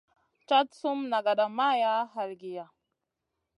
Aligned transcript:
Cad 0.49 0.67
sum 0.79 0.99
nagada 1.11 1.47
maya 1.59 1.93
halgiy. 2.13 2.59